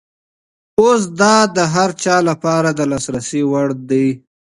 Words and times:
اوس 0.79 1.01
دا 1.19 1.35
د 1.55 1.57
هر 1.73 1.89
چا 2.03 2.15
لپاره 2.29 2.69
د 2.73 2.79
لاسرسي 2.91 3.41
وړ 3.51 3.67
دی. 3.89 4.07